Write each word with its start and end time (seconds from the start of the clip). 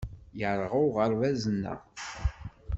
Yerɣa 0.39 0.77
uɣerbaz-nneɣ. 0.87 1.79